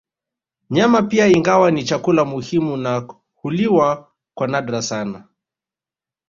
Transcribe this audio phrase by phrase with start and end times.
[0.69, 5.27] Nyama pia ingawa ni chakula muhimu na huliwa kwa nadra sana